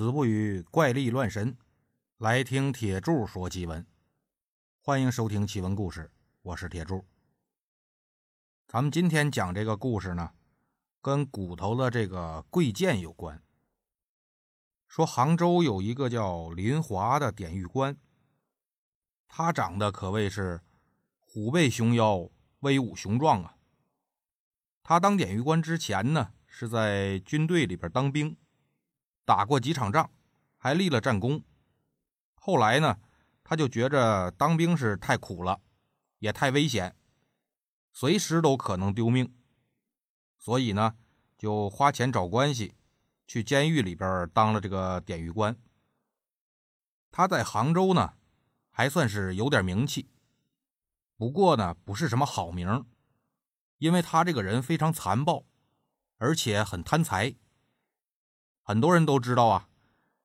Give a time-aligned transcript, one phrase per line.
[0.00, 1.58] 子不语怪力乱神，
[2.16, 3.86] 来听铁柱说奇闻。
[4.80, 7.04] 欢迎收听奇闻故事，我是铁柱。
[8.66, 10.32] 咱们今天讲这个故事呢，
[11.02, 13.42] 跟骨头的这个贵贱有关。
[14.88, 17.94] 说杭州有一个叫林华的典狱官，
[19.28, 20.62] 他长得可谓是
[21.18, 22.30] 虎背熊腰、
[22.60, 23.58] 威武雄壮啊。
[24.82, 28.34] 他当典狱官之前呢，是在军队里边当兵。
[29.24, 30.10] 打过几场仗，
[30.56, 31.44] 还立了战功。
[32.34, 32.98] 后来呢，
[33.44, 35.60] 他就觉着当兵是太苦了，
[36.18, 36.96] 也太危险，
[37.92, 39.34] 随时都可能丢命。
[40.38, 40.96] 所以呢，
[41.36, 42.74] 就花钱找关系，
[43.26, 45.56] 去监狱里边当了这个典狱官。
[47.10, 48.14] 他在杭州呢，
[48.70, 50.08] 还算是有点名气，
[51.16, 52.86] 不过呢，不是什么好名，
[53.78, 55.44] 因为他这个人非常残暴，
[56.16, 57.34] 而且很贪财。
[58.70, 59.68] 很多人都知道啊，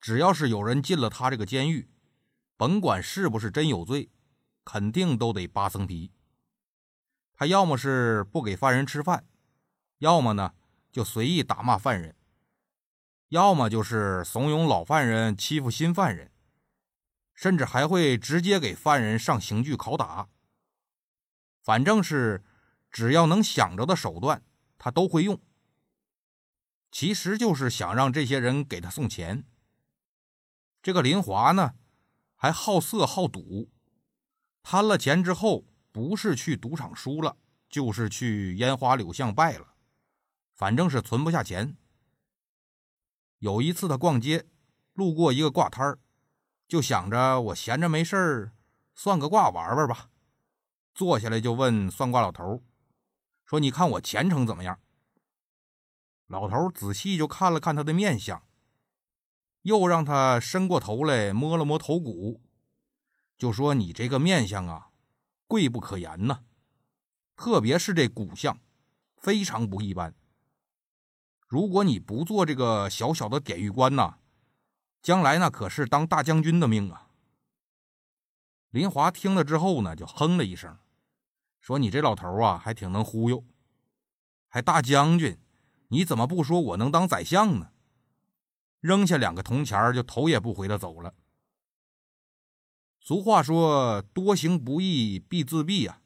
[0.00, 1.90] 只要是有人进了他这个监狱，
[2.56, 4.08] 甭管是不是真有罪，
[4.64, 6.10] 肯定都得扒层皮。
[7.34, 9.26] 他要么是不给犯人吃饭，
[9.98, 10.54] 要么呢
[10.90, 12.16] 就随意打骂犯人，
[13.28, 16.32] 要么就是怂恿老犯人欺负新犯人，
[17.34, 20.30] 甚至还会直接给犯人上刑具拷打。
[21.62, 22.42] 反正是
[22.90, 24.42] 只要能想着的手段，
[24.78, 25.38] 他都会用。
[26.90, 29.44] 其实就是想让这些人给他送钱。
[30.82, 31.74] 这个林华呢，
[32.34, 33.68] 还好色好赌，
[34.62, 37.36] 贪了钱之后，不是去赌场输了，
[37.68, 39.74] 就是去烟花柳巷败了，
[40.54, 41.76] 反正是存不下钱。
[43.38, 44.46] 有一次他逛街，
[44.94, 45.98] 路过一个挂摊
[46.66, 48.52] 就想着我闲着没事儿，
[48.94, 50.10] 算个卦玩玩吧。
[50.94, 52.62] 坐下来就问算卦老头
[53.46, 54.78] 说：“你看我前程怎么样？”
[56.30, 58.40] 老头仔细就看了看他的面相，
[59.62, 62.40] 又让他伸过头来摸了摸头骨，
[63.36, 64.92] 就说：“你这个面相啊，
[65.48, 66.44] 贵不可言呐，
[67.34, 68.60] 特别是这骨相，
[69.16, 70.14] 非常不一般。
[71.48, 74.18] 如果你不做这个小小的典狱官呐，
[75.02, 77.08] 将来那可是当大将军的命啊。”
[78.70, 80.78] 林华听了之后呢，就哼了一声，
[81.58, 83.44] 说：“你这老头啊，还挺能忽悠，
[84.46, 85.36] 还大将军。”
[85.92, 87.70] 你怎么不说我能当宰相呢？
[88.80, 91.14] 扔下两个铜钱就头也不回的走了。
[93.00, 96.00] 俗话说“多行不义必自毙”啊，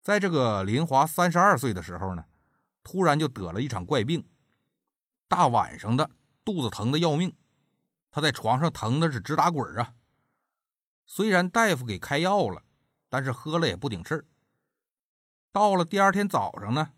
[0.00, 2.26] 在这个林华三十二岁的时候呢，
[2.84, 4.28] 突然就得了一场怪病，
[5.26, 6.10] 大晚上的
[6.44, 7.34] 肚子疼的要命，
[8.12, 9.94] 他在床上疼的是直打滚啊。
[11.04, 12.62] 虽然大夫给开药了，
[13.08, 14.24] 但是喝了也不顶事
[15.50, 16.92] 到了第二天早上呢。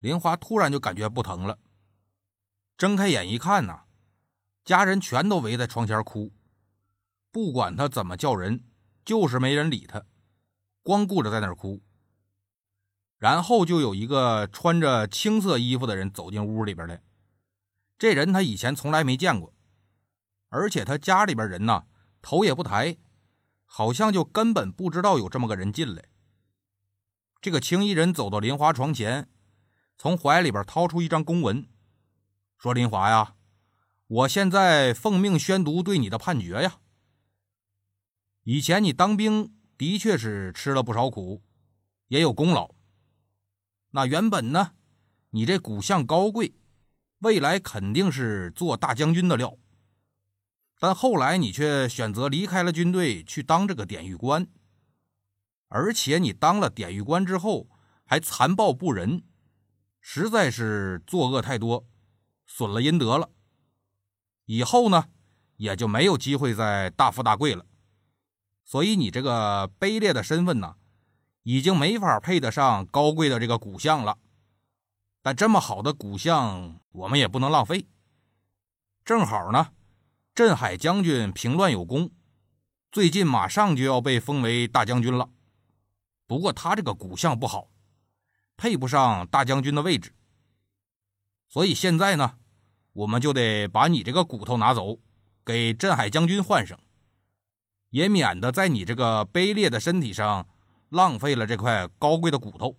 [0.00, 1.58] 林华突然就感觉不疼了，
[2.76, 3.82] 睁开眼一看呐，
[4.64, 6.32] 家人全都围在床前哭，
[7.32, 8.62] 不管他怎么叫人，
[9.04, 10.04] 就是没人理他，
[10.84, 11.82] 光顾着在那儿哭。
[13.16, 17.02] 然后就有一个穿着青色衣服的人走进屋里边来，
[17.98, 19.52] 这人他以前从来没见过，
[20.48, 21.86] 而且他家里边人呐
[22.22, 22.96] 头也不抬，
[23.64, 26.04] 好像就根本不知道有这么个人进来。
[27.40, 29.28] 这个青衣人走到林华床前。
[30.00, 31.66] 从怀里边掏出一张公文，
[32.56, 33.34] 说：“林华呀，
[34.06, 36.78] 我现在奉命宣读对你的判决呀。
[38.44, 41.42] 以前你当兵的确是吃了不少苦，
[42.06, 42.76] 也有功劳。
[43.90, 44.74] 那原本呢，
[45.30, 46.54] 你这骨相高贵，
[47.18, 49.58] 未来肯定是做大将军的料。
[50.78, 54.46] 但后来你却选择离开了军队，去当这个典狱官。
[55.66, 57.68] 而且你当了典狱官之后，
[58.04, 59.24] 还残暴不仁。”
[60.00, 61.86] 实在是作恶太多，
[62.46, 63.30] 损了阴德了。
[64.46, 65.08] 以后呢，
[65.56, 67.66] 也就没有机会再大富大贵了。
[68.64, 70.76] 所以你这个卑劣的身份呢，
[71.42, 74.18] 已经没法配得上高贵的这个骨相了。
[75.22, 77.86] 但这么好的骨相，我们也不能浪费。
[79.04, 79.72] 正好呢，
[80.34, 82.10] 镇海将军平乱有功，
[82.92, 85.30] 最近马上就要被封为大将军了。
[86.26, 87.70] 不过他这个骨相不好。
[88.58, 90.12] 配不上大将军的位置，
[91.48, 92.38] 所以现在呢，
[92.92, 94.98] 我们就得把你这个骨头拿走，
[95.44, 96.76] 给镇海将军换上，
[97.90, 100.48] 也免得在你这个卑劣的身体上
[100.88, 102.76] 浪费了这块高贵的骨头。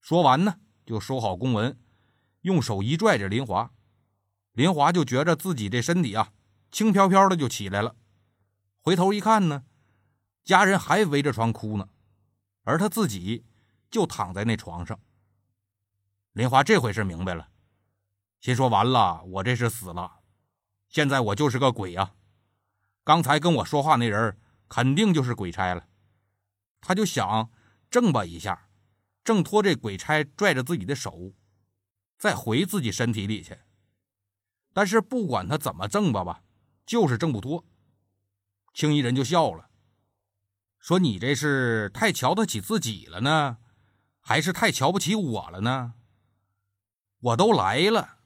[0.00, 1.76] 说完呢，就收好公文，
[2.42, 3.72] 用手一拽着林华，
[4.52, 6.32] 林华就觉着自己这身体啊
[6.70, 7.96] 轻飘飘的就起来了。
[8.80, 9.64] 回头一看呢，
[10.44, 11.88] 家人还围着床哭呢，
[12.62, 13.44] 而他自己。
[13.90, 14.98] 就躺在那床上，
[16.32, 17.48] 林华这回是明白了，
[18.40, 20.20] 心说完了，我这是死了，
[20.88, 22.14] 现在我就是个鬼呀！
[23.02, 25.88] 刚才跟我说话那人肯定就是鬼差了。
[26.80, 27.50] 他就想
[27.90, 28.68] 挣吧一下，
[29.24, 31.34] 挣脱这鬼差拽着自己的手，
[32.16, 33.58] 再回自己身体里去。
[34.72, 36.44] 但是不管他怎么挣吧吧，
[36.86, 37.66] 就是挣不脱。
[38.72, 39.68] 青衣人就笑了，
[40.78, 43.58] 说：“你这是太瞧得起自己了呢，
[44.20, 45.94] 还是太瞧不起我了呢？
[47.20, 48.18] 我都来了，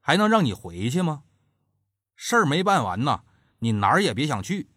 [0.00, 1.24] 还能让你回去吗？
[2.14, 3.24] 事儿没办完呢，
[3.60, 4.70] 你哪儿也别想去，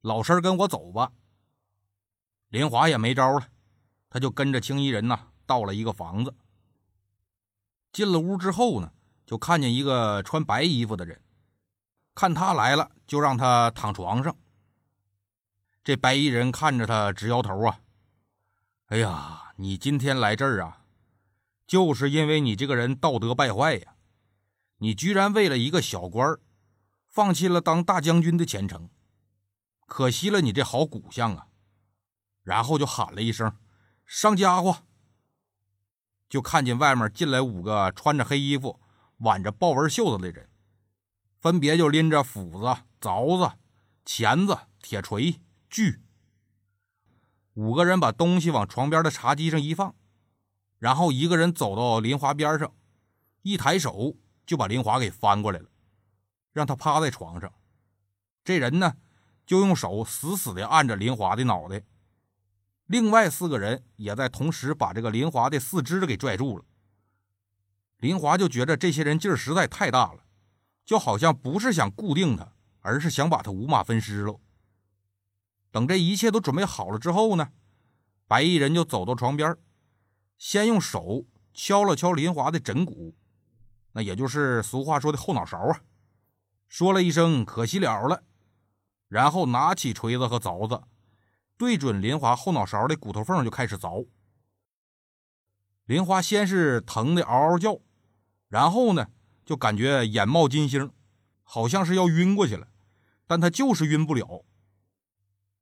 [0.00, 1.12] 老实跟我走吧。”
[2.48, 3.48] 林华也没招了，
[4.10, 6.34] 他就跟着青衣人呐，到了一个房子。
[7.92, 8.92] 进了屋之后呢，
[9.24, 11.22] 就看见一个穿白衣服的人，
[12.14, 14.36] 看他来了，就让他躺床上。
[15.84, 17.80] 这白衣人看着他，直摇头啊！
[18.86, 20.82] 哎呀，你今天来这儿啊，
[21.68, 23.94] 就是因为你这个人道德败坏呀！
[24.78, 26.40] 你居然为了一个小官儿
[27.06, 28.90] 放弃了当大将军的前程，
[29.86, 31.46] 可惜了你这好骨相啊！
[32.42, 33.56] 然后就喊了一声
[34.04, 34.78] ：“上家伙！”
[36.28, 38.80] 就看见外面进来五个穿着黑衣服、
[39.18, 40.50] 挽着豹纹袖子的人，
[41.38, 43.56] 分别就拎着斧子、凿子、
[44.04, 45.40] 钳子、铁锤。
[45.70, 46.00] 锯。
[47.54, 49.94] 五个人把东西往床边的茶几上一放，
[50.78, 52.72] 然后一个人走到林华边上，
[53.42, 54.16] 一抬手
[54.46, 55.68] 就把林华给翻过来了，
[56.52, 57.52] 让他趴在床上。
[58.42, 58.96] 这人呢，
[59.46, 61.82] 就用手死死的按着林华的脑袋。
[62.86, 66.64] 另外四个人也在同时把这个林华的四肢给拽住了。
[67.98, 70.24] 林华就觉得这些人劲儿实在太大了，
[70.84, 74.40] 就好像不是想固定他，而是想把他五马分尸喽。
[75.72, 77.48] 等这一切都准备好了之后呢，
[78.28, 79.56] 白衣人就走到床边，
[80.38, 83.16] 先用手敲了敲林华的枕骨，
[83.92, 85.80] 那也就是俗话说的后脑勺啊，
[86.68, 88.22] 说了一声“可惜了了”，
[89.08, 90.82] 然后拿起锤子和凿子，
[91.56, 94.06] 对准林华后脑勺的骨头缝就开始凿。
[95.86, 97.80] 林华先是疼的嗷嗷叫，
[98.48, 99.08] 然后呢
[99.44, 100.92] 就感觉眼冒金星，
[101.42, 102.68] 好像是要晕过去了，
[103.26, 104.44] 但他就是晕不了。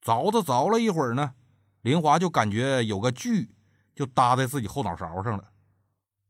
[0.02, 1.34] 凿子凿了一会儿呢，
[1.82, 3.54] 林华就感觉有个锯
[3.94, 5.52] 就搭在自己后脑勺上了，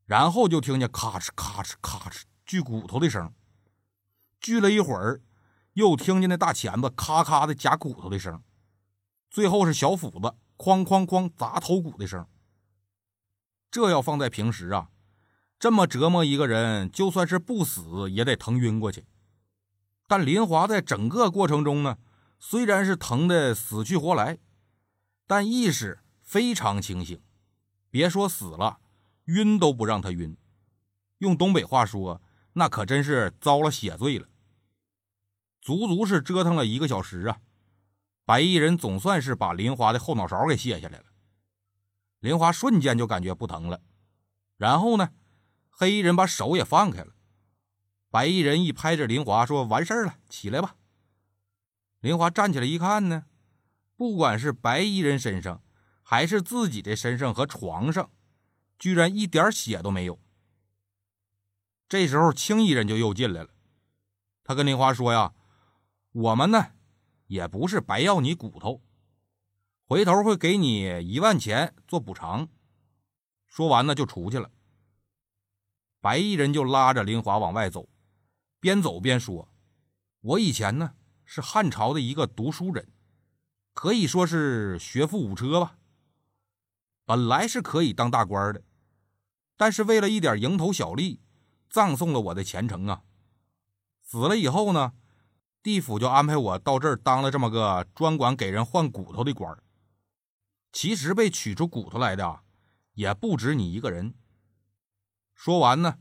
[0.06, 3.32] 然后就听见咔哧咔哧咔哧锯骨头的声。
[4.40, 5.22] 锯了一会儿，
[5.74, 8.42] 又听见那大钳子咔咔的夹骨头的声，
[9.30, 10.18] 最后是小斧子
[10.56, 12.26] 哐哐哐砸头骨的声。
[13.70, 14.88] 这要放在平时啊，
[15.60, 19.06] 这么折磨一个人，就算是不死也得疼晕过去。
[20.08, 21.98] 但林华在整个过程中呢。
[22.42, 24.38] 虽然是疼得死去活来，
[25.26, 27.22] 但意识非常清醒。
[27.90, 28.80] 别说死了，
[29.26, 30.36] 晕都不让他晕。
[31.18, 32.22] 用东北话说，
[32.54, 34.26] 那可真是遭了血罪了。
[35.60, 37.40] 足足是折腾了一个小时啊！
[38.24, 41.04] 白衣人总算是把林华的后脑勺给卸下来了。
[42.20, 43.82] 林华瞬间就感觉不疼了。
[44.56, 45.10] 然后呢，
[45.68, 47.12] 黑衣人把手也放开了。
[48.08, 50.76] 白衣人一拍着林华说：“完事儿了，起来吧。”
[52.00, 53.26] 林华站起来一看呢，
[53.94, 55.62] 不管是白衣人身上，
[56.02, 58.10] 还是自己的身上和床上，
[58.78, 60.18] 居然一点血都没有。
[61.88, 63.50] 这时候青衣人就又进来了，
[64.44, 65.34] 他跟林华说：“呀，
[66.12, 66.72] 我们呢，
[67.26, 68.80] 也不是白要你骨头，
[69.84, 72.48] 回头会给你一万钱做补偿。”
[73.46, 74.50] 说完呢，就出去了。
[76.00, 77.90] 白衣人就拉着林华往外走，
[78.58, 79.52] 边走边说
[80.22, 80.94] ：“我以前呢。”
[81.32, 82.88] 是汉朝的一个读书人，
[83.72, 85.78] 可以说是学富五车吧。
[87.04, 88.64] 本来是可以当大官的，
[89.56, 91.20] 但是为了一点蝇头小利，
[91.68, 93.04] 葬送了我的前程啊！
[94.02, 94.94] 死了以后呢，
[95.62, 99.56] 地府就安排我到这儿当了这么个专管给人换骨头的官
[100.72, 102.40] 其实被取出骨头来的
[102.94, 104.16] 也不止你一个人。
[105.36, 105.98] 说完呢，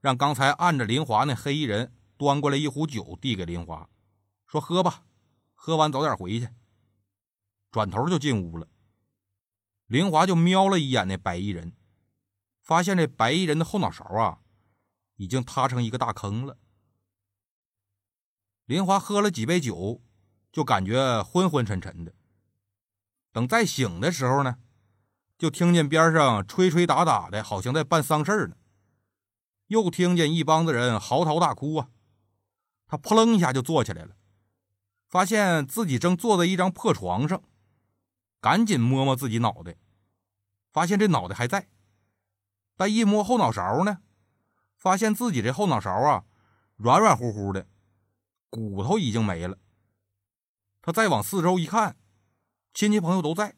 [0.00, 3.90] 让刚才按着林华那黑衣人端过来一壶酒，递给林华。
[4.48, 5.04] 说喝吧，
[5.54, 6.48] 喝完早点回去。
[7.70, 8.66] 转头就进屋了。
[9.86, 11.74] 林华就瞄了一眼那白衣人，
[12.62, 14.40] 发现这白衣人的后脑勺啊，
[15.16, 16.56] 已经塌成一个大坑了。
[18.64, 20.02] 林华喝了几杯酒，
[20.50, 22.14] 就感觉昏昏沉沉的。
[23.32, 24.58] 等再醒的时候呢，
[25.36, 28.56] 就听见边上吹吹打打的，好像在办丧事呢。
[29.66, 31.90] 又听见一帮子人嚎啕大哭啊！
[32.86, 34.16] 他扑棱一下就坐起来了。
[35.08, 37.42] 发现自己正坐在一张破床上，
[38.40, 39.76] 赶紧摸摸自己脑袋，
[40.70, 41.68] 发现这脑袋还在，
[42.76, 44.02] 但一摸后脑勺呢，
[44.76, 46.26] 发现自己这后脑勺啊
[46.76, 47.66] 软软乎乎的，
[48.50, 49.58] 骨头已经没了。
[50.82, 51.96] 他再往四周一看，
[52.74, 53.56] 亲戚朋友都在，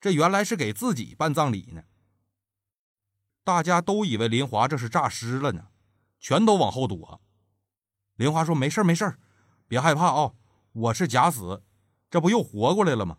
[0.00, 1.84] 这原来是给自己办葬礼呢。
[3.44, 5.68] 大家都以为林华这是诈尸了呢，
[6.18, 7.20] 全都往后躲。
[8.16, 9.18] 林华说：“没事没事
[9.68, 10.32] 别害怕啊，
[10.78, 11.62] 我是假死，
[12.10, 13.16] 这不又活过来了吗？”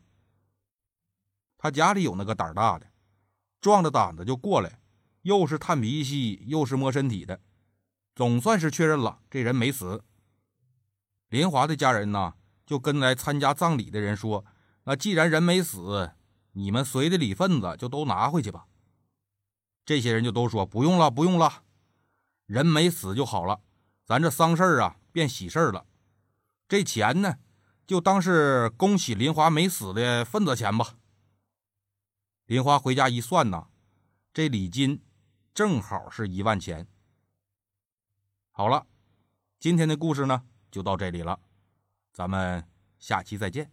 [1.57, 2.91] 他家里有那个胆大的，
[3.59, 4.79] 壮着胆子就过来，
[5.23, 7.41] 又是探鼻息，又是摸身体的，
[8.13, 10.03] 总算是确认了这人没死。
[11.29, 14.45] 林华的家人呢，就跟来参加葬礼的人说
[14.85, 16.11] ：“那既然人没死，
[16.51, 18.67] 你们随的礼份子就都拿回去吧。”
[19.83, 21.63] 这些人就都说：“不用了，不用了，
[22.45, 23.61] 人没死就好了。”
[24.05, 25.87] 咱这丧事儿啊，变喜事儿了。
[26.69, 27.39] 这钱呢，
[27.87, 30.97] 就当是恭喜林华没死的份子钱吧。
[32.45, 33.69] 林华回家一算呢，
[34.33, 35.01] 这礼金
[35.53, 36.85] 正好是一万钱。
[38.51, 38.85] 好了，
[39.57, 41.39] 今天的故事呢就到这里了，
[42.11, 42.67] 咱们
[42.99, 43.71] 下期再见。